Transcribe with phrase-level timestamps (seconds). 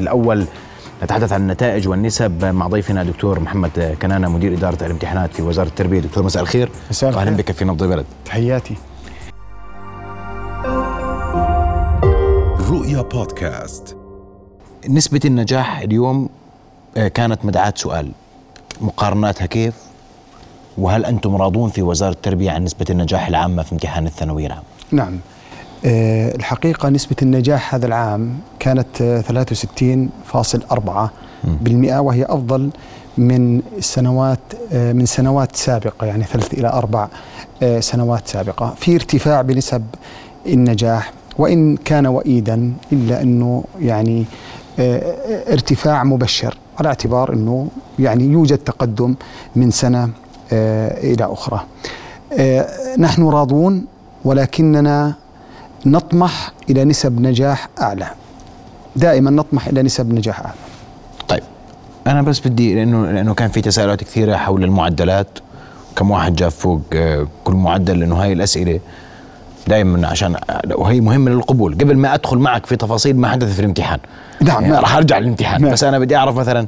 [0.00, 0.46] الأول
[1.02, 2.44] نتحدث عن النتائج والنسب.
[2.44, 6.00] مع ضيفنا دكتور محمد كنانة مدير إدارة الامتحانات في وزارة التربية.
[6.00, 6.70] دكتور مساء الخير.
[6.90, 7.22] مساء الخير.
[7.22, 8.06] أهلا بك في نبض البلد.
[8.24, 8.74] تحياتي.
[12.70, 13.96] رؤيا بودكاست.
[14.88, 16.28] نسبة النجاح اليوم
[16.96, 18.12] آه، كانت مدعاة سؤال.
[18.80, 19.74] مقارناتها كيف؟
[20.78, 25.18] وهل أنتم راضون في وزارة التربية عن نسبة النجاح العامة في امتحان الثانوية العامة؟ نعم.
[25.84, 31.10] الحقيقة نسبة النجاح هذا العام كانت آه، 63.4
[31.44, 32.70] بالمئة وهي أفضل
[33.18, 34.38] من السنوات
[34.72, 37.08] آه، من سنوات سابقة يعني ثلاث إلى أربع
[37.62, 38.74] آه، سنوات سابقة.
[38.76, 39.82] في ارتفاع بنسب
[40.46, 44.24] النجاح وإن كان وئيدا إلا أنه يعني
[44.78, 47.68] آه، ارتفاع مبشر على اعتبار أنه
[47.98, 49.14] يعني يوجد تقدم
[49.56, 50.08] من سنة
[50.52, 51.60] آه، إلى أخرى.
[52.38, 52.66] آه،
[52.98, 53.84] نحن راضون
[54.24, 55.14] ولكننا
[55.86, 58.06] نطمح إلى نسب نجاح أعلى.
[58.96, 60.54] دائما نطمح إلى نسب نجاح أعلى.
[61.28, 61.42] طيب
[62.06, 65.38] أنا بس بدي لأنه لأنه كان في تساؤلات كثيرة حول المعدلات.
[65.96, 68.80] كم واحد جاب فوق آه، كل معدل لأنه هاي الأسئلة
[69.68, 70.36] دائما عشان
[70.70, 71.74] وهي مهمة للقبول.
[71.74, 73.98] قبل ما أدخل معك في تفاصيل ما حدث في الامتحان.
[74.40, 74.80] نعم، يعني نعم.
[74.80, 75.62] راح أرجع للامتحان.
[75.62, 75.72] نعم.
[75.72, 76.66] بس أنا بدي أعرف مثلا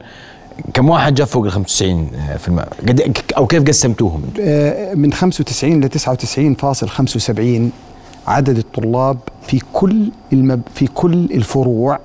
[0.74, 2.60] كم واحد جاب فوق ال 95 في الم...
[2.88, 7.91] قد أو كيف قسمتوهم؟ آه، من 95 ل 99.75
[8.26, 11.98] عدد الطلاب في كل المب في كل الفروع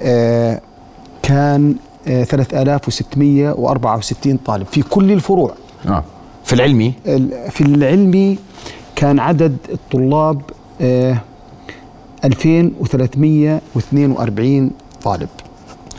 [0.00, 0.60] آه،
[1.22, 1.74] كان
[2.08, 5.54] آه، 3664 طالب في كل الفروع.
[5.86, 6.04] آه.
[6.44, 8.38] في العلمي؟ ال- في العلمي
[8.96, 10.42] كان عدد الطلاب
[10.80, 11.18] آه،
[12.24, 14.70] 2342
[15.04, 15.28] طالب.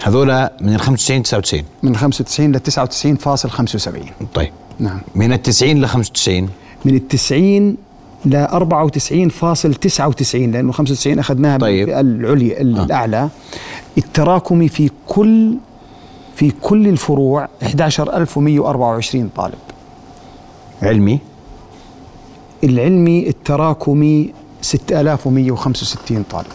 [0.03, 0.27] هذول
[0.61, 4.52] من ال 95 99 من 95 ل 99.75 طيب.
[4.80, 5.02] نعم.
[5.16, 6.50] من ال 90 ل 95
[6.86, 7.77] من ال 90
[8.25, 11.86] ل 94.99 لأنه 95 أخذناها طيب.
[11.86, 13.30] بالفئه العليا الأعلى.
[13.98, 15.53] التراكمي في كل
[16.36, 19.53] في كل الفروع 11124 طالب.
[20.81, 21.20] علمي؟
[22.64, 26.45] العلمي التراكمي 6165 طالب.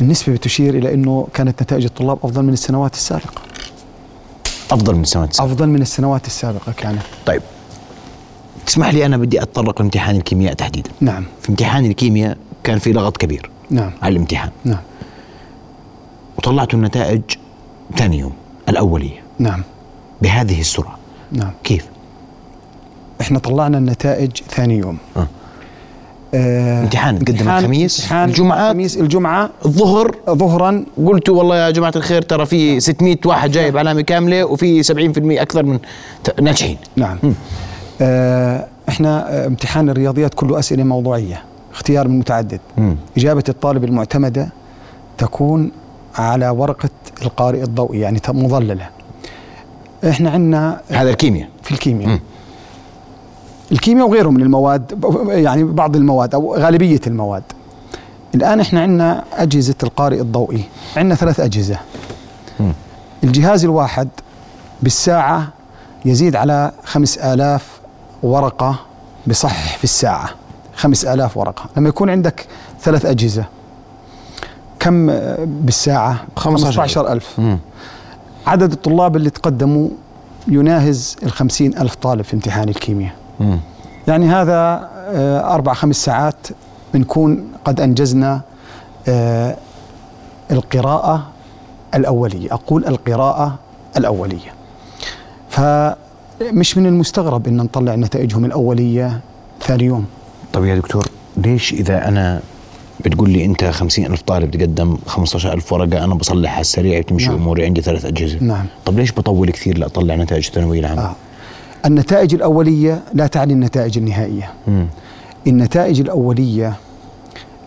[0.00, 3.42] النسبة بتشير إلى إنه كانت نتائج الطلاب أفضل من السنوات السابقة.
[4.70, 5.52] أفضل من السنوات السابقة.
[5.52, 7.02] أفضل من السنوات السابقة كانت.
[7.26, 7.42] طيب.
[8.66, 10.90] تسمح لي أنا بدي أتطرق لامتحان الكيمياء تحديدا.
[11.00, 11.24] نعم.
[11.42, 13.50] في امتحان الكيمياء كان في لغط كبير.
[13.70, 13.92] نعم.
[14.02, 14.50] على الامتحان.
[14.64, 14.80] نعم.
[16.38, 17.22] وطلعتوا النتائج
[17.96, 18.32] ثاني يوم
[18.68, 19.22] الأولية.
[19.38, 19.62] نعم.
[20.22, 20.98] بهذه السرعة.
[21.32, 21.52] نعم.
[21.64, 21.86] كيف؟
[23.20, 24.98] إحنا طلعنا النتائج ثاني يوم.
[25.16, 25.26] آه.
[26.34, 27.18] آه امتحان.
[27.18, 29.50] تقدم الخميس امتحان الجمعة الخميس الجمعة.
[29.66, 30.16] الظهر.
[30.30, 30.84] ظهرا.
[31.06, 34.92] قلتوا والله يا جماعة الخير ترى في 600 واحد جايب علامة كاملة وفي 70%
[35.42, 35.78] أكثر من
[36.42, 36.76] ناجحين.
[36.96, 37.18] نعم.
[38.00, 41.42] آه إحنا آه، امتحان الرياضيات كله أسئلة موضوعية
[41.72, 42.60] اختيار من متعدد.
[42.78, 42.96] مم.
[43.16, 44.48] إجابة الطالب المعتمدة
[45.18, 45.70] تكون
[46.16, 46.88] على ورقة
[47.22, 48.88] القارئ الضوئي يعني مظللة.
[50.08, 51.48] إحنا عندنا هذا الكيمياء.
[51.62, 52.08] في الكيمياء.
[52.08, 52.20] مم.
[53.74, 57.42] الكيمياء وغيره من المواد يعني بعض المواد أو غالبية المواد.
[58.34, 60.64] الآن إحنا عندنا أجهزة القارئ الضوئي
[60.96, 61.78] عندنا ثلاث أجهزة.
[62.60, 62.72] مم.
[63.24, 64.08] الجهاز الواحد
[64.82, 65.48] بالساعة
[66.04, 67.80] يزيد على خمس آلاف
[68.22, 68.76] ورقة
[69.26, 70.30] بصحح في الساعة.
[70.76, 71.64] خمس آلاف ورقة.
[71.76, 72.46] لما يكون عندك
[72.80, 73.44] ثلاث أجهزة
[74.80, 77.12] كم آه، بالساعة 15,000.
[77.12, 77.40] ألف.
[77.40, 77.58] مم.
[78.46, 79.88] عدد الطلاب اللي تقدموا
[80.48, 83.12] يناهز الخمسين ألف طالب في امتحان الكيمياء.
[83.40, 83.58] مم.
[84.08, 86.46] يعني هذا آه، أربع خمس ساعات
[86.94, 88.40] بنكون قد أنجزنا
[89.08, 89.56] آه،
[90.50, 91.26] القراءة
[91.94, 93.58] الأولية أقول القراءة
[93.96, 94.54] الأولية
[95.50, 99.20] فمش من المستغرب أن نطلع نتائجهم الأولية
[99.60, 100.06] ثاني يوم
[100.52, 102.40] طيب يا دكتور ليش إذا أنا
[103.04, 107.36] بتقول لي أنت خمسين ألف طالب تقدم 15000 ورقة أنا بصلحها على السريع بتمشي نعم.
[107.36, 108.66] أموري عندي ثلاث أجهزة نعم.
[108.84, 111.16] طب ليش بطول كثير لاطلع نتائج الثانويه العامه آه.
[111.84, 114.52] النتائج الأولية لا تعني النتائج النهائية.
[114.68, 114.86] مم.
[115.46, 116.76] النتائج الأولية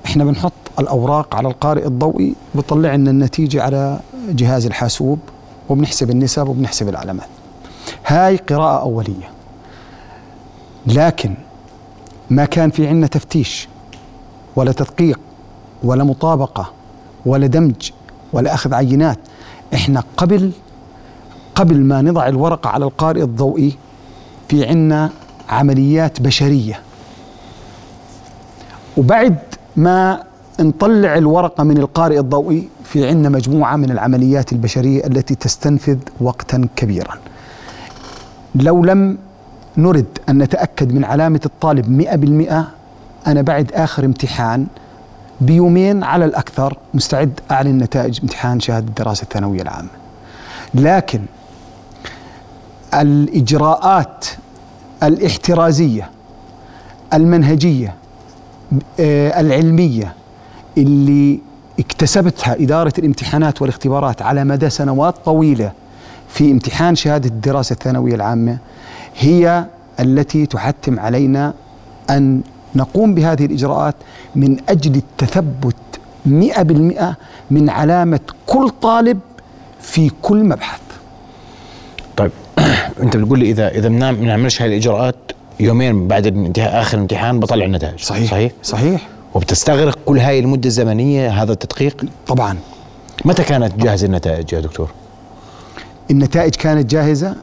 [0.05, 3.99] إحنا بنحط الأوراق على القارئ الضوئي بيطلع لنا النتيجة على
[4.29, 5.19] جهاز الحاسوب
[5.69, 7.27] وبنحسب النسب وبنحسب العلامات.
[8.05, 9.29] هاي قراءة أولية.
[10.87, 11.33] لكن
[12.29, 13.67] ما كان في عندنا تفتيش
[14.55, 15.19] ولا تدقيق
[15.83, 16.71] ولا مطابقة
[17.25, 17.91] ولا دمج
[18.33, 19.19] ولا أخذ عينات.
[19.73, 20.51] إحنا قبل
[21.55, 23.77] قبل ما نضع الورقة على القارئ الضوئي
[24.49, 25.09] في عنا
[25.49, 26.79] عمليات بشرية.
[28.97, 29.37] وبعد
[29.75, 30.23] ما
[30.59, 37.17] نطلع الورقة من القارئ الضوئي في عنا مجموعة من العمليات البشرية التي تستنفذ وقتا كبيرا.
[38.55, 39.17] لو لم
[39.77, 42.67] نرد أن نتأكد من علامة الطالب مئة بالمئة
[43.27, 44.67] أنا بعد آخر امتحان
[45.41, 49.89] بيومين على الأكثر مستعد أعلن نتائج امتحان شهادة الدراسة الثانوية العامة.
[50.73, 51.21] لكن
[52.93, 54.25] الإجراءات
[55.03, 56.09] الاحترازية
[57.13, 57.93] المنهجية
[58.99, 60.13] آه، العلمية
[60.77, 61.39] اللي
[61.79, 65.71] اكتسبتها إدارة الامتحانات والاختبارات على مدى سنوات طويلة
[66.29, 68.57] في امتحان شهادة الدراسة الثانوية العامة
[69.17, 69.65] هي
[69.99, 71.53] التي تحتم علينا
[72.09, 72.41] أن
[72.75, 73.95] نقوم بهذه الإجراءات
[74.35, 75.75] من أجل التثبت
[76.25, 77.15] مئة بالمئة
[77.51, 79.19] من علامة كل طالب
[79.81, 80.79] في كل مبحث.
[83.03, 85.15] انت بتقول لي اذا إذا ما بنعملش هاي الإجراءات
[85.59, 87.99] يومين بعد الانتهاء آخر امتحان بطلع النتائج.
[87.99, 89.07] صحيح؟ صحيح.
[89.33, 92.57] وبتستغرق كل هاي المدة الزمنية هذا التدقيق؟ طبعا.
[93.25, 94.89] متى كانت جاهزة النتائج يا دكتور؟
[96.11, 97.35] النتائج كانت جاهزة.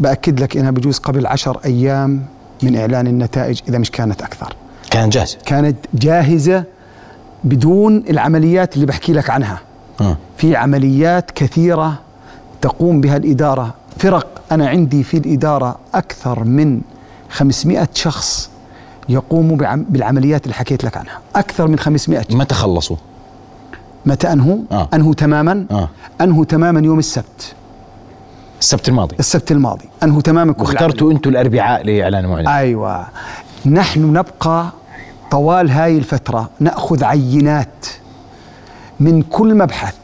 [0.00, 2.22] بأكد لك إنها بجوز قبل عشر أيام
[2.62, 4.54] من إعلان النتائج إذا مش كانت أكثر.
[4.90, 6.64] كانت جاهزة؟ كانت جاهزة
[7.44, 9.58] بدون العمليات اللي بحكي لك عنها.
[10.00, 10.16] آه.
[10.36, 11.98] في عمليات كثيرة
[12.60, 16.80] تقوم بها الإدارة فرق أنا عندي في الإدارة أكثر من
[17.30, 18.50] 500 شخص
[19.08, 21.18] يقوموا بعم بالعمليات اللي حكيت لك عنها.
[21.36, 22.32] أكثر من 500 شخص.
[22.32, 22.96] متى خلصوا؟
[24.06, 24.88] متى أنهوا؟ آه.
[24.94, 25.88] أنهوا تماما؟ آه.
[26.20, 27.54] أنهوا تماما يوم السبت.
[28.60, 29.16] السبت الماضي.
[29.18, 29.84] السبت الماضي.
[30.02, 33.06] أنهوا تماما كل واخترتوا أنتم الأربعاء لإعلان موعد أيوه.
[33.66, 34.66] نحن نبقى
[35.30, 37.86] طوال هاي الفترة نأخذ عينات
[39.00, 39.94] من كل مبحث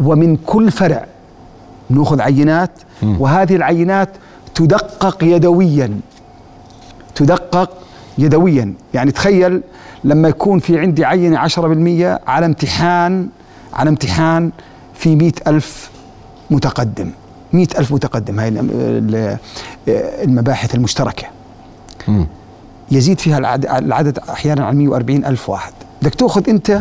[0.00, 1.06] ومن كل فرع
[1.90, 2.70] نأخذ عينات
[3.02, 4.08] وهذه العينات
[4.54, 6.00] تدقق يدويا.
[7.14, 7.70] تدقق
[8.18, 8.74] يدويا.
[8.94, 9.62] يعني تخيل
[10.04, 13.28] لما يكون في عندي عينة 10% على امتحان
[13.72, 14.50] على امتحان
[14.94, 15.90] في مئة ألف
[16.50, 17.10] متقدم.
[17.52, 19.36] مئة ألف متقدم هاي الم- ال-
[20.24, 21.24] المباحث المشتركة.
[22.90, 25.72] يزيد فيها العدد, العدد أحيانا عن 140 ألف واحد.
[26.02, 26.80] بدك تأخذ أنت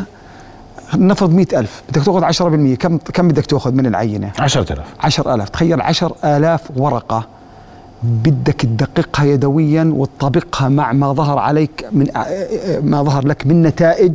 [0.96, 1.84] نفرض مئة ألف.
[1.90, 5.50] بدك تأخذ 10% كم كم بدك تأخذ من العينة؟ 10000 عشر آلاف.
[5.50, 7.28] تخيل عشر آلاف ورقة.
[8.04, 12.08] بدك تدققها يدويا وتطابقها مع ما ظهر عليك من
[12.84, 14.14] ما ظهر لك من نتائج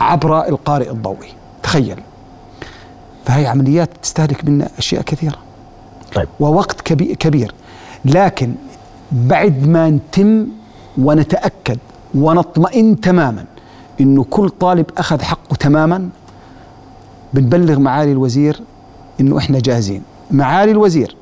[0.00, 1.28] عبر القارئ الضوئي.
[1.62, 2.00] تخيل.
[3.26, 5.36] فهي عمليات تستهلك منا أشياء كثيرة.
[6.14, 6.28] طيب.
[6.40, 7.54] ووقت كبي- كبير.
[8.04, 8.54] لكن
[9.12, 10.46] بعد ما نتم
[10.98, 11.78] ونتأكد
[12.14, 13.44] ونطمئن تماما
[14.00, 16.08] إنه كل طالب أخذ حقه تماما
[17.34, 18.60] بنبلغ معالي الوزير
[19.20, 20.02] إنه إحنا جاهزين.
[20.30, 21.16] معالي الوزير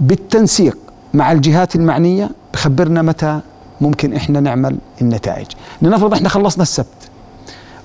[0.00, 0.78] بالتنسيق
[1.14, 3.40] مع الجهات المعنية بخبرنا متى
[3.80, 5.46] ممكن إحنا نعمل النتائج.
[5.82, 6.86] لنفرض إحنا خلصنا السبت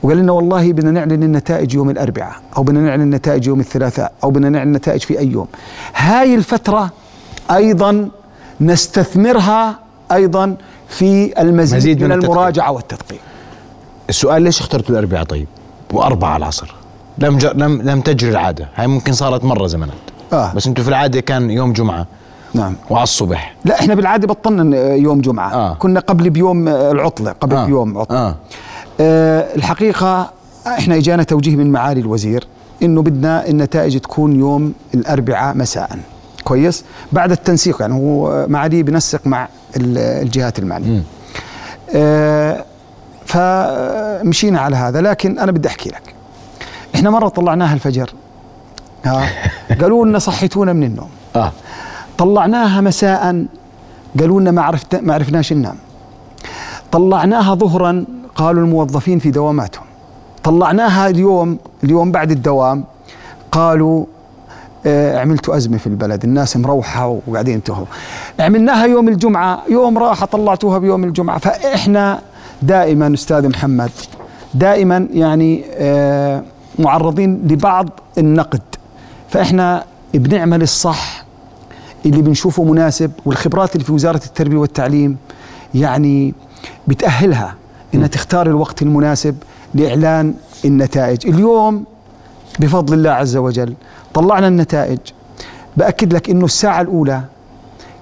[0.03, 4.31] وقال لنا والله بدنا نعلن النتائج يوم الأربعاء أو بدنا نعلن النتائج يوم الثلاثاء أو
[4.31, 5.47] بدنا نعلن النتائج في أي يوم.
[5.95, 6.91] هاي الفترة
[7.51, 8.09] أيضا
[8.61, 9.79] نستثمرها
[10.11, 10.55] أيضا
[10.89, 12.23] في المزيد مزيد من, من.
[12.23, 13.19] المراجعة والتدقيق.
[14.09, 15.47] السؤال ليش اخترتوا الاربعاء طيب؟
[15.93, 16.73] وأربعة العصر.
[17.17, 17.45] لم ج...
[17.45, 18.69] لم لم تجري العادة.
[18.75, 19.95] هاي ممكن صارت مرة زمانات
[20.33, 20.53] آه.
[20.53, 22.05] بس أنتم في العادة كان يوم جمعة.
[22.53, 22.75] نعم.
[22.89, 23.55] وعلى الصبح.
[23.65, 25.53] لا إحنا بالعادة بطلنا يوم جمعة.
[25.53, 25.73] آه.
[25.73, 27.65] كنا قبل بيوم العطلة قبل آه.
[27.65, 28.35] بيوم عطله آه.
[28.99, 30.31] آه الحقيقة
[30.67, 32.47] إحنا إجانا توجيه من معالي الوزير
[32.83, 35.99] إنه بدنا النتائج تكون يوم الأربعاء مساء.
[36.47, 41.03] كويس بعد التنسيق يعني هو معالي بنسق مع ال- الجهات المعنية.
[41.95, 42.65] آه
[43.25, 46.13] فمشينا على هذا لكن أنا بدي أحكي لك.
[46.95, 48.13] إحنا مرة طلعناها الفجر.
[49.05, 49.29] ها؟
[49.81, 51.09] قالوا لنا صحيتونا من النوم.
[51.35, 51.51] آه.
[52.17, 53.45] طلعناها مساء
[54.19, 55.75] قالوا لنا ما عرفت ما عرفناش ننام.
[56.91, 59.83] طلعناها ظهرا قالوا الموظفين في دواماتهم.
[60.43, 62.83] طلعناها اليوم اليوم بعد الدوام
[63.51, 64.16] قالوا آه،
[65.15, 66.23] عملتوا أزمة في البلد.
[66.23, 67.85] الناس مروحة وقاعدين تهوا
[68.39, 69.63] عملناها يوم الجمعة.
[69.69, 71.37] يوم راحة طلعتوها بيوم الجمعة.
[71.39, 72.21] فإحنا
[72.61, 73.91] دائما أستاذ محمد
[74.53, 76.43] دائما يعني آه،
[76.79, 78.61] معرضين لبعض النقد.
[79.29, 81.25] فإحنا بنعمل الصح
[82.05, 85.17] اللي بنشوفه مناسب والخبرات اللي في وزارة التربية والتعليم
[85.75, 86.33] يعني
[86.87, 87.55] بتأهلها
[87.93, 89.35] إنها تختار الوقت المناسب
[89.75, 90.33] لإعلان
[90.65, 91.27] النتائج.
[91.27, 91.83] اليوم
[92.59, 93.73] بفضل الله عز وجل
[94.17, 94.99] طلعنا النتائج.
[95.77, 97.21] بأكد لك إنه الساعة الأولى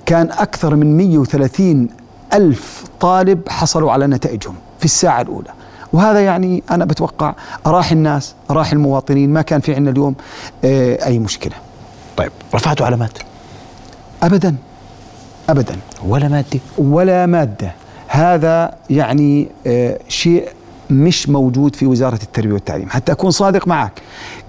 [0.05, 1.89] كان أكثر من 130
[2.34, 5.50] ألف طالب حصلوا على نتائجهم في الساعة الأولى.
[5.93, 10.15] وهذا يعني أنا بتوقع اراح الناس اراح المواطنين ما كان في عندنا اليوم
[10.65, 11.55] آه، أي مشكلة.
[12.17, 13.17] طيب رفعتوا علامات؟
[14.24, 14.55] ابدا.
[15.50, 15.75] ابدا.
[16.05, 17.72] ولا مادة؟ ولا مادة.
[18.07, 20.50] هذا يعني آه، شيء
[20.89, 22.89] مش موجود في وزارة التربية والتعليم.
[22.89, 24.01] حتى أكون صادق معك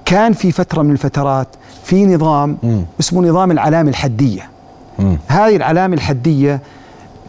[0.06, 1.48] كان في فترة من الفترات
[1.84, 2.84] في نظام مم.
[3.00, 4.50] اسمه نظام العلامة الحدية.
[4.98, 5.18] مم.
[5.26, 6.60] هذه العلامة الحدية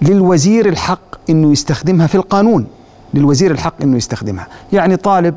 [0.02, 2.68] للوزير الحق إنه يستخدمها في القانون.
[3.14, 4.48] للوزير الحق إنه يستخدمها.
[4.74, 5.36] يعني طالب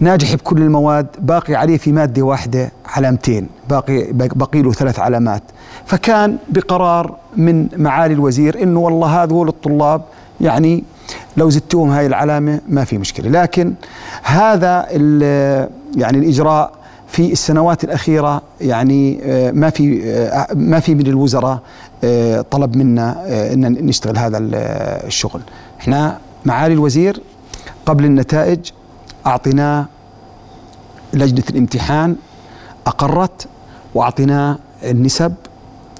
[0.00, 5.42] ناجح بكل المواد باقي عليه في مادة واحدة علامتين باقي باقي له ثلاث علامات.
[5.86, 10.02] فكان بقرار من معالي الوزير إنه والله هذول الطلاب
[10.40, 10.84] يعني
[11.36, 13.42] لو زدتوهم هاي العلامة ما في مشكلة.
[13.42, 13.74] لكن
[14.22, 14.86] هذا
[15.96, 16.72] يعني الإجراء
[17.08, 21.58] في السنوات الأخيرة يعني آه، ما في آه، ما في من الوزراء
[22.04, 23.16] آه، طلب منا
[23.52, 24.54] إن نشتغل هذا ال-
[25.06, 25.40] الشغل.
[25.80, 27.20] إحنا معالي الوزير
[27.86, 28.58] قبل النتائج
[29.26, 29.86] اعطيناه
[31.14, 32.16] لجنة الامتحان
[32.86, 33.46] أقرت
[33.94, 35.34] واعطيناه النسب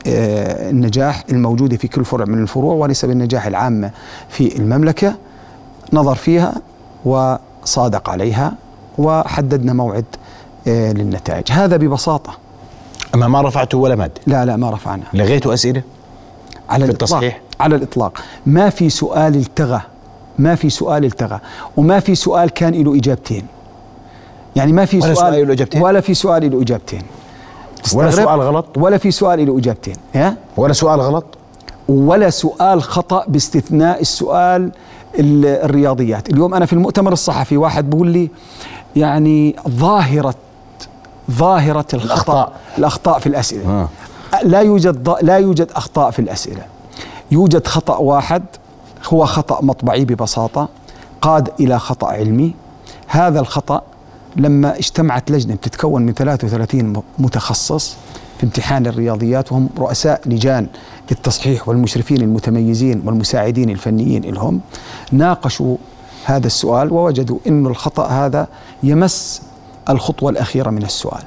[0.07, 3.91] النجاح الموجوده في كل فرع من الفروع ونسب النجاح العامة
[4.29, 5.15] في المملكة
[5.93, 6.55] نظر فيها
[7.05, 8.53] وصادق عليها.
[8.99, 10.05] وحددنا موعد
[10.69, 11.53] آه، للنتائج.
[11.53, 12.33] هذا ببساطة.
[13.15, 15.83] أما ما رفعتوا ولا مادة؟ لا لا ما رفعناها لغيتوا أسئلة؟
[16.69, 17.13] على في الإطلاق.
[17.13, 18.21] التصحيح؟ على الإطلاق.
[18.47, 19.81] ما في سؤال التغى
[20.39, 21.41] ما في سؤال التغى
[21.77, 23.47] وما في سؤال كان له إجابتين.
[24.57, 27.03] يعني ما في ولا سؤال سؤال له إجابتين؟ ولا في سؤال له إجابتين.
[27.95, 29.97] ولا؟ سؤال غلط؟ ولا في سؤال له إجابتين.
[30.15, 31.25] ها؟ ولا سؤال غلط؟
[31.89, 34.71] ولا سؤال خطأ باستثناء السؤال
[35.19, 36.31] ال- الرياضيات.
[36.31, 38.31] اليوم أنا في المؤتمر الصحفي واحد بقول لي
[38.97, 40.35] يعني ظاهرة
[41.31, 42.53] ظاهرة الخطأ الأخطاء.
[42.79, 43.89] الأخطاء في الأسئلة آه.
[44.45, 46.63] لا يوجد ض- لا يوجد أخطاء في الأسئلة
[47.31, 48.43] يوجد خطأ واحد
[49.13, 50.69] هو خطأ مطبعي ببساطة
[51.23, 52.55] قاد إلى خطأ علمي
[53.07, 53.83] هذا الخطأ
[54.37, 57.97] لما اجتمعت لجنة بتتكون من 33 م- متخصص
[58.39, 60.67] في امتحان الرياضيات وهم رؤساء لجان
[61.13, 64.61] التصحيح والمشرفين المتميزين والمساعدين الفنيين لهم
[65.13, 65.77] ناقشوا
[66.25, 68.49] هذا السؤال ووجدوا أن الخطأ هذا
[68.83, 69.43] يمس
[69.89, 71.23] الخطوة الأخيرة من السؤال.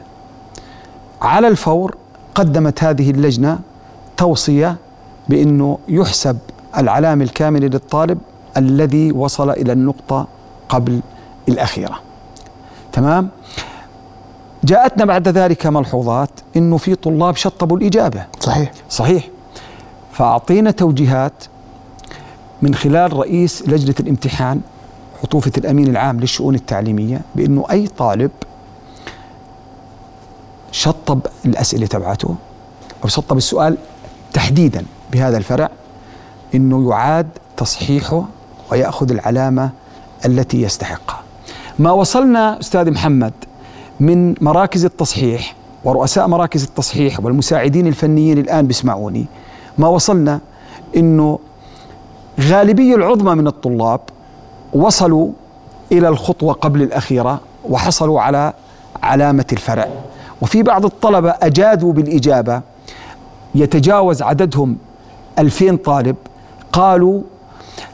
[1.22, 1.96] على الفور
[2.36, 3.60] قدمت هذه اللجنة
[4.18, 4.76] توصية
[5.30, 6.38] بأنه يحسب
[6.78, 8.18] العلامة الكاملة للطالب
[8.58, 10.28] الذي وصل إلى النقطة
[10.70, 11.02] قبل
[11.50, 12.00] الأخيرة.
[12.92, 13.30] تمام؟
[14.64, 18.26] جاءتنا بعد ذلك ملحوظات أنه في طلاب شطبوا الإجابة.
[18.40, 18.72] صحيح.
[18.90, 19.28] صحيح.
[20.12, 21.44] فأعطينا توجيهات
[22.62, 24.62] من خلال رئيس لجنة الامتحان
[25.24, 28.32] عطوفة الأمين العام للشؤون التعليمية بأنه أي طالب
[30.72, 32.36] شطب الأسئلة تبعته
[33.04, 33.78] أو شطب السؤال
[34.34, 35.70] تحديدا بهذا الفرع
[36.56, 38.26] أنه يعاد تصحيحه
[38.72, 39.70] ويأخذ العلامة
[40.26, 41.22] التي يستحقها.
[41.80, 43.34] ما وصلنا أستاذ محمد
[44.00, 49.26] من مراكز التصحيح ورؤساء مراكز التصحيح والمساعدين الفنيين الآن بيسمعوني
[49.78, 50.40] ما وصلنا
[50.98, 51.40] أنه
[52.40, 54.00] غالبية العظمى من الطلاب
[54.74, 55.32] وصلوا
[55.92, 58.54] إلى الخطوة قبل الأخيرة وحصلوا على
[59.04, 59.88] علامة الفرع.
[60.42, 62.62] وفي بعض الطلبة أجادوا بالإجابة.
[63.56, 64.78] يتجاوز عددهم
[65.40, 66.16] 2000 طالب.
[66.74, 67.22] قالوا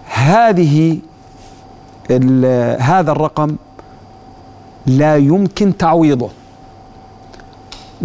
[0.06, 1.00] هذه
[2.80, 3.56] هذا الرقم
[4.86, 6.30] لا يمكن تعويضه.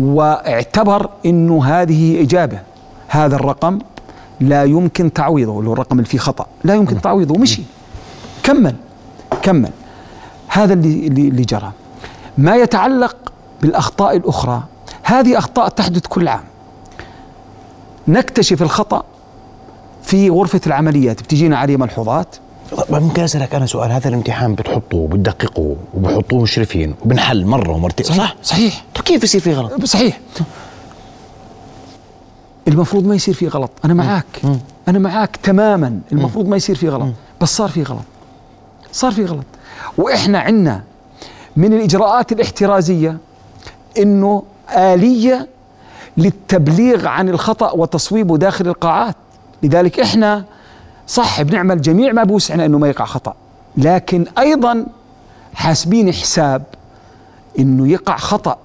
[0.01, 2.59] واعتبر إنه هذه إجابة.
[3.09, 3.79] هذا الرقم
[4.41, 5.59] لا يمكن تعويضه.
[5.59, 6.47] اللي هو الرقم اللي فيه خطأ.
[6.65, 7.35] لا يمكن تعويضه.
[7.35, 7.63] ومشي.
[8.51, 8.75] كمل
[9.43, 9.71] كمل.
[10.49, 11.73] هذا اللي اللي, جرى.
[12.39, 13.17] ما يتعلق
[13.63, 14.63] بالأخطاء الأخرى.
[15.03, 16.45] هذه أخطاء تحدث كل عام.
[18.09, 19.05] نكتشف الخطأ
[20.03, 21.23] في غرفة العمليات.
[21.23, 22.37] بتجينا عليه ملحوظات.
[22.77, 28.07] طب ممكن أسألك أنا سؤال؟ هذا الامتحان بتحطوه وبتدققوه وبحطوه مشرفين وبنحل مرة ومرتين.
[28.07, 28.85] صح؟ صحيح.
[28.95, 30.21] طب كيف يصير في غلط؟ صحيح.
[32.69, 33.71] المفروض ما يصير في غلط.
[33.85, 34.43] أنا معاك.
[34.89, 36.01] أنا معاك تماما.
[36.13, 37.15] المفروض ما يصير في غلط.
[37.41, 38.05] بس صار في غلط.
[38.93, 39.45] صار في غلط.
[39.99, 40.83] وإحنا عندنا
[41.57, 43.17] من الإجراءات الاحترازية
[43.99, 44.43] إنه
[44.77, 45.49] آلية
[46.17, 49.17] للتبليغ عن الخطأ وتصويبه داخل القاعات.
[49.63, 50.45] لذلك إحنا
[51.07, 53.35] صح بنعمل جميع ما بوسعنا إنه ما يقع خطأ.
[53.77, 54.87] لكن أيضا
[55.55, 56.63] حاسبين حساب
[57.59, 58.59] إنه يقع خطأ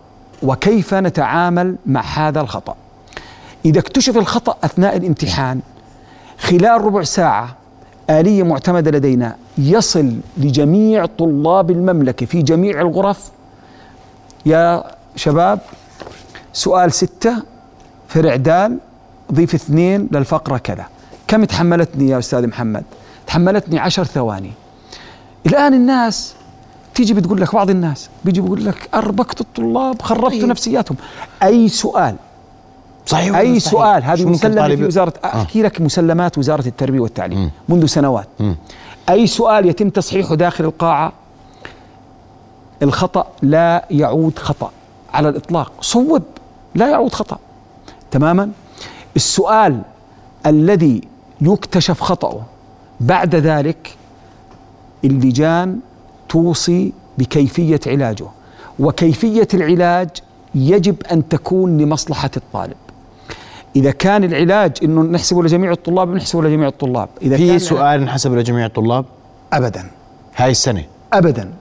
[0.43, 2.75] وكيف نتعامل مع هذا الخطأ.
[3.65, 5.61] إذا اكتشف الخطأ أثناء الامتحان
[6.39, 7.55] خلال ربع ساعة
[8.09, 13.31] آلية معتمدة لدينا يصل لجميع طلاب المملكة في جميع الغرف.
[14.45, 14.83] يا
[15.15, 15.59] شباب
[16.53, 17.43] سؤال ستة
[18.07, 18.77] فرع دال
[19.33, 20.85] ضيف اثنين للفقرة كذا.
[21.27, 22.83] كم تحملتني يا أستاذ محمد؟
[23.27, 24.51] تحملتني عشر ثواني.
[25.45, 26.33] الآن الناس
[26.95, 30.45] تيجي بتقول لك بعض الناس بيجي بيقول لك أربكت الطلاب خربت طيب.
[30.45, 30.97] نفسياتهم.
[31.43, 32.15] أي سؤال؟
[33.05, 35.27] صحيح أي سؤال؟ هذه مسلمة طالب- في وزاره آه.
[35.27, 37.51] أحكي لك مسلمات وزارة التربية والتعليم مم.
[37.69, 38.27] منذ سنوات.
[38.39, 38.55] مم.
[39.09, 41.13] أي سؤال يتم تصحيحه داخل القاعة؟
[42.83, 44.71] الخطأ لا يعود خطأ
[45.13, 45.71] على الإطلاق.
[45.81, 46.23] صوب
[46.75, 47.39] لا يعود خطأ.
[48.11, 48.49] تماما؟
[49.15, 49.81] السؤال
[50.45, 51.01] الذي
[51.41, 52.41] يكتشف خطأه
[52.99, 53.95] بعد ذلك
[55.03, 55.79] اللجان
[56.29, 58.25] توصي بكيفية علاجه.
[58.79, 60.09] وكيفية العلاج
[60.55, 62.75] يجب أن تكون لمصلحة الطالب.
[63.75, 68.35] إذا كان العلاج إنه نحسبه لجميع الطلاب بنحسبه لجميع الطلاب؟ إذا في كان سؤال انحسب
[68.35, 69.05] لجميع الطلاب؟
[69.53, 69.85] ابدا.
[70.35, 70.83] هاي السنة.
[71.13, 71.51] ابدا.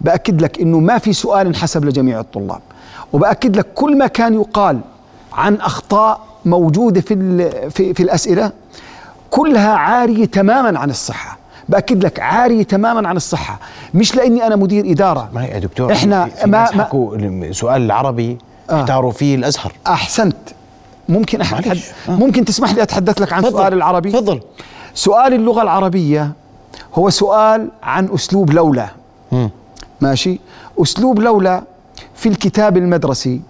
[0.00, 2.60] بأكد لك إنه ما في سؤال انحسب لجميع الطلاب.
[3.12, 4.80] وبأكد لك كل ما كان يقال
[5.32, 8.52] عن أخطاء موجودة في ال- في, في الأسئلة
[9.30, 11.38] كلها عارية تماما عن الصحة.
[11.68, 13.58] بأكد لك عارية تماما عن الصحة.
[13.94, 15.28] مش لأني أنا مدير إدارة.
[15.34, 18.38] ما هي يا دكتور إحنا في, ما- ما- السؤال العربي
[18.70, 18.80] آه.
[18.80, 19.72] اختاروا فيه الأزهر.
[19.86, 20.36] أحسنت.
[21.10, 21.52] ممكن معلش.
[21.52, 22.12] أحد آه.
[22.16, 23.52] ممكن تسمح لي أتحدث لك عن تفضل.
[23.58, 24.40] سؤال العربي تفضل
[24.94, 26.32] سؤال اللغة العربية
[26.94, 28.88] هو سؤال عن أسلوب لولا
[29.32, 29.50] مم.
[30.00, 30.40] ماشي
[30.82, 31.62] أسلوب لولا
[32.14, 33.40] في الكتاب المدرسي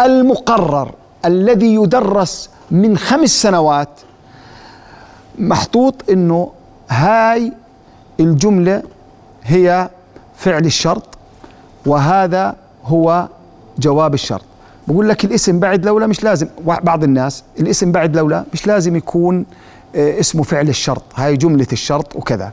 [0.00, 0.90] المقرر
[1.24, 3.88] الذي يدرس من خمس سنوات
[5.38, 6.52] محطوط إنه
[6.88, 7.52] هاي
[8.20, 8.82] الجملة
[9.44, 9.90] هي
[10.36, 11.06] فعل الشرط
[11.86, 13.28] وهذا هو
[13.78, 14.42] جواب الشرط
[14.88, 16.46] بقول لك الاسم بعد لولا مش لازم.
[16.82, 19.46] بعض الناس الاسم بعد لولا مش لازم يكون
[19.96, 21.02] آه، اسمه فعل الشرط.
[21.14, 22.52] هاي جملة الشرط وكذا.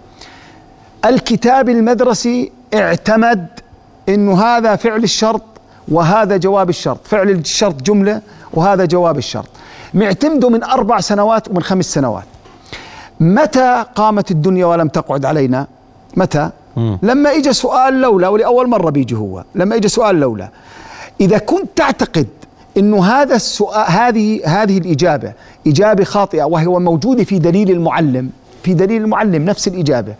[1.05, 3.47] الكتاب المدرسي اعتمد
[4.09, 5.41] إنه هذا فعل الشرط
[5.87, 6.99] وهذا جواب الشرط.
[7.07, 8.21] فعل الشرط جملة
[8.53, 9.49] وهذا جواب الشرط.
[9.93, 12.23] معتمده من أربع سنوات ومن خمس سنوات.
[13.19, 15.67] متى قامت الدنيا ولم تقعد علينا؟
[16.17, 16.99] متى؟ مم.
[17.03, 20.49] لما اجى سؤال لولا ولأول مرة بيجي هو لما اجى سؤال لولا.
[21.21, 22.27] إذا كنت تعتقد
[22.77, 25.33] إنه هذا السؤال هذه هذه الإجابة
[25.67, 28.29] إجابة خاطئة وهي موجوده في دليل المعلم
[28.63, 30.15] في دليل المعلم نفس الإجابة.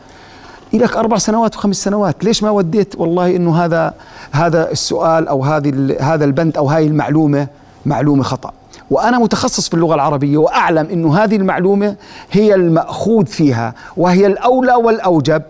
[0.73, 3.93] لك أربع سنوات وخمس سنوات ليش ما وديت؟ والله إنه هذا
[4.31, 7.47] هذا السؤال أو هذه هذا البند أو هاي المعلومه
[7.85, 8.51] معلومة خطأ.
[8.89, 11.95] وأنا متخصص في اللغة العربية وأعلم إنه هذه المعلومة
[12.31, 15.41] هي المأخوذ فيها وهي الأولى والأوجب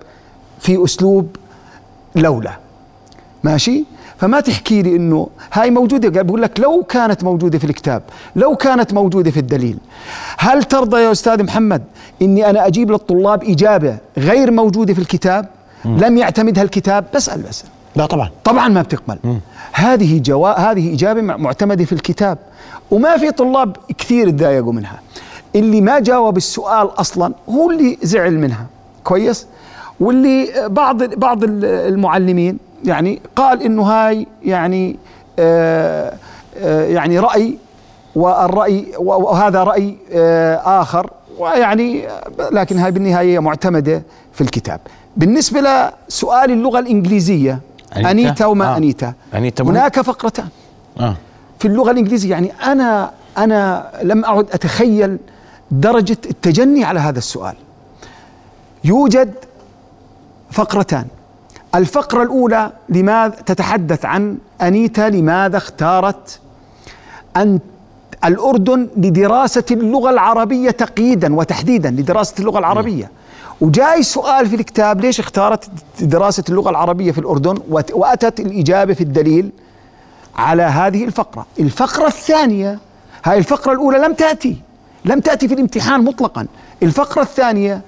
[0.60, 1.36] في أسلوب
[2.16, 2.52] لولا
[3.44, 3.86] ماشي؟
[4.24, 8.02] فما تحكي لي إنه هاي موجودة؟ قال بقول لك لو كانت موجودة في الكتاب
[8.36, 9.78] لو كانت موجودة في الدليل
[10.38, 11.84] هل ترضى يا أستاذ محمد
[12.22, 15.46] إني أنا أجيب للطلاب إجابة غير موجودة في الكتاب؟
[15.86, 17.64] لم يعتمدها الكتاب بسأل بس
[17.96, 18.30] لا طبعا.
[18.44, 19.18] طبعا ما بتقبل.
[19.74, 20.72] هذه جوا...
[20.72, 22.38] هذه إجابة مع- معتمدة في الكتاب.
[22.92, 25.00] وما في طلاب كثير تضايقوا منها.
[25.56, 28.66] اللي ما جاوب السؤال أصلا هو اللي زعل منها.
[29.04, 29.48] كويس؟
[30.00, 34.98] واللي بعض بعض المعلمين يعني قال إنه هاي يعني
[35.40, 36.14] آه
[36.58, 37.58] آه يعني رأي
[38.16, 42.08] والرأي وهذا رأي آه آخر ويعني
[42.52, 44.80] لكن هاي بالنهاية معتمدة في الكتاب
[45.18, 47.60] بالنسبة لسؤال اللغة الإنجليزية
[47.96, 48.78] أنيتا؟ أنيتا وما آه.
[48.78, 49.64] أنيتا أنيتا.
[49.64, 50.48] هناك فقرتان
[51.00, 51.16] آه
[51.60, 55.18] في اللغة الإنجليزية يعني أنا أنا لم أعد أتخيل
[55.72, 57.56] درجة التجني على هذا السؤال
[58.84, 59.34] يوجد
[60.52, 61.06] فقرتان
[61.76, 66.40] الفقرة الأولى لماذا تتحدث عن أنيتا لماذا اختارت
[67.38, 67.60] أن
[68.26, 73.12] الأردن لدراسة اللغة العربية تقييدا وتحديدا لدراسة اللغة العربية.
[73.62, 75.70] وجاي سؤال في الكتاب ليش اختارت
[76.02, 79.52] دراسة اللغة العربية في الأردن؟ وات- وأتت الإجابة في الدليل
[80.36, 81.46] على هذه الفقرة.
[81.60, 82.80] الفقرة الثانية
[83.24, 84.56] هاي الفقرة الأولى لم تأتي
[85.06, 86.48] لم تأتي في الامتحان مطلقا.
[86.84, 87.82] الفقرة الثانية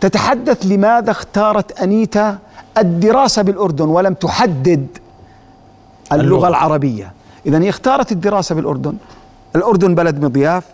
[0.00, 2.38] تتحدث لماذا اختارت أنيتا
[2.78, 4.86] الدراسة بالأردن ولم تحدد
[6.12, 6.48] اللغة اللغة.
[6.48, 7.12] العربية.
[7.46, 8.96] إذا هي اختارت الدراسة بالأردن.
[9.56, 10.64] الأردن بلد مضياف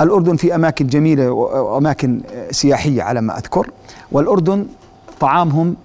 [0.00, 3.70] الأردن في أماكن جميلة وأماكن سياحية على ما أذكر.
[4.12, 4.66] والأردن
[5.20, 5.76] طعامهم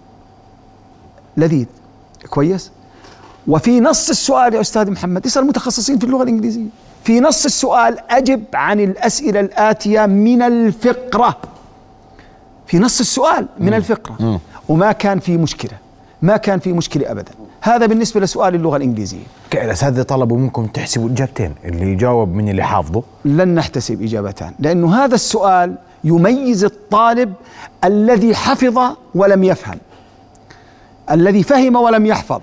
[1.38, 1.66] لذيذ.
[2.30, 2.72] كويس؟
[3.48, 6.66] وفي نص السؤال يا أستاذ محمد اسأل المتخصصين في اللغة الإنجليزية.
[7.04, 11.38] في نص السؤال أجب عن الأسئلة الآتية من الفقرة.
[12.68, 14.40] في نص السؤال من الفقرة.
[14.70, 15.78] وما كان في مشكلة
[16.22, 17.32] ما كان في مشكلة أبدا.
[17.62, 19.24] هذا بالنسبة لسؤال اللغة الإنجليزية.
[19.54, 23.04] الأساتذة طلبوا منكم تحسبوا إجابتين اللي يجاوب من اللي حافظه.
[23.26, 27.34] لن نحتسب إجابتان لأنه هذا السؤال يميز الطالب
[27.84, 28.80] الذي حفظ
[29.16, 29.78] ولم يفهم.
[31.12, 32.42] الذي فهم ولم يحفظ.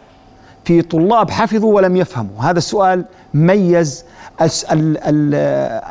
[0.65, 2.41] في طلاب حفظوا ولم يفهموا.
[2.41, 4.05] هذا السؤال ميز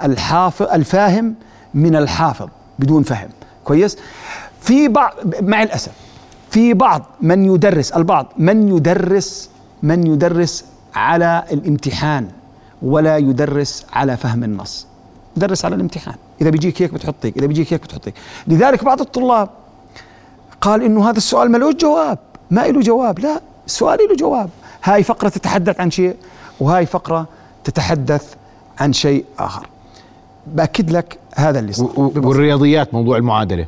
[0.05, 1.35] الحافظ الفاهم
[1.73, 2.47] من الحافظ
[2.79, 3.29] بدون فهم.
[3.63, 3.97] كويس؟
[4.61, 5.91] في بعض مع الأسف
[6.53, 9.49] في بعض من يدرس البعض من يدرس
[9.83, 12.27] من يدرس على الامتحان
[12.81, 14.87] ولا يدرس على فهم النص.
[15.37, 16.15] يدرس على الامتحان.
[16.41, 18.13] إذا بيجيك هيك بتحطيك إذا بيجيك هيك بتحطيك.
[18.47, 19.49] لذلك بعض الطلاب
[20.61, 22.19] قال إنه هذا السؤال ما له جواب
[22.51, 23.19] ما له جواب.
[23.19, 24.49] لا السؤال له جواب.
[24.83, 26.15] هاي فقرة تتحدث عن شيء
[26.59, 27.27] وهاي فقرة
[27.63, 28.33] تتحدث
[28.79, 29.67] عن شيء آخر.
[30.47, 31.91] بأكد لك هذا اللي صار.
[31.97, 33.65] والرياضيات موضوع المعادلة.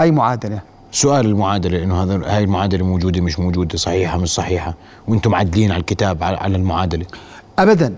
[0.00, 4.74] أي معادلة؟ سؤال المعادلة انه هذا هاي المعادلة موجودة مش موجودة صحيحة مش صحيحة؟
[5.08, 7.06] وأنتم معدلين على الكتاب على المعادلة.
[7.58, 7.94] ابدا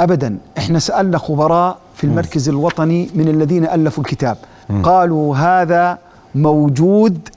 [0.00, 0.38] ابدا.
[0.58, 4.36] إحنا سألنا خبراء في المركز الوطني من الذين ألفوا الكتاب.
[4.82, 5.98] قالوا هذا
[6.34, 7.28] موجود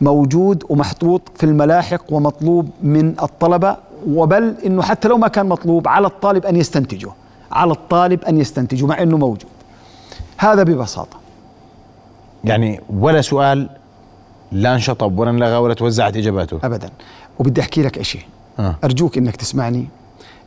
[0.00, 3.76] موجود ومحطوط في الملاحق ومطلوب من الطلبة
[4.08, 7.10] وبل إنه حتى لو ما كان مطلوب على الطالب أن يستنتجه.
[7.52, 9.50] على الطالب أن يستنتجه مع إنه موجود.
[10.38, 11.16] هذا ببساطة.
[12.44, 13.68] يعني ولا سؤال
[14.52, 16.58] لا انشطب ولا انلغى ولا توزعت إجاباته.
[16.64, 16.90] ابدا.
[17.38, 18.22] وبدي أحكي لك شيء
[18.58, 18.76] آه.
[18.84, 19.86] أرجوك إنك تسمعني.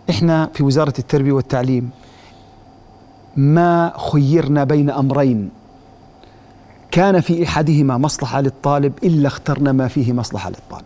[0.10, 1.90] إحنا في وزارة التربية والتعليم
[3.36, 5.50] ما خيرنا بين أمرين.
[6.92, 10.86] كان في إحدهما مصلحة للطالب إلا اخترنا ما فيه مصلحة للطالب.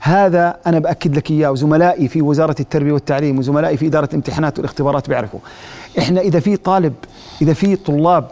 [0.00, 5.08] هذا أنا بأكد لك إياه وزملائي في وزارة التربية والتعليم وزملائي في إدارة الامتحانات والاختبارات
[5.08, 5.40] بيعرفوا.
[5.98, 6.94] إحنا إذا في طالب
[7.42, 8.30] إذا في طلاب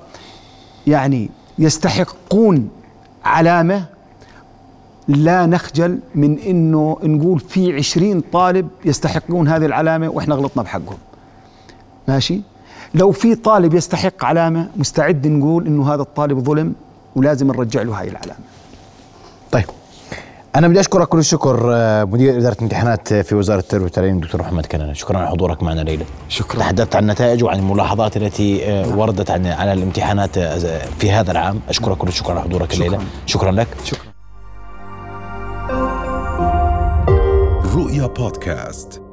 [0.87, 2.69] يعني يستحقون
[3.27, 3.85] علامة
[5.09, 10.99] لا نخجل من إنه نقول في عشرين طالب يستحقون هذه العلامة وإحنا غلطنا بحقهم.
[12.09, 12.41] ماشي؟
[12.95, 16.75] لو في طالب يستحق علامة مستعد نقول إنه هذا الطالب ظلم
[17.17, 18.41] ولازم نرجع له هاي العلامة.
[19.53, 19.65] طيب.
[20.57, 24.67] أنا بدي أشكرك كل الشكر آه، مدير إدارة الامتحانات في وزارة التربية والتعليم دكتور محمد
[24.67, 24.93] كنانة.
[24.93, 26.05] شكرا على حضورك معنا ليلى.
[26.29, 26.61] شكرا.
[26.61, 31.61] تحدثت عن النتائج وعن الملاحظات التي آه، وردت عن على الامتحانات آه، في هذا العام.
[31.69, 33.69] أشكرك كل الشكر على حضورك الليلة شكرا لك.
[33.85, 34.07] شكرا.
[37.75, 39.06] رؤيا بودكاست.